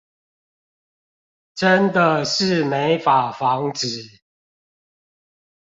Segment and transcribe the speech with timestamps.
[1.53, 4.19] 真的是沒法防止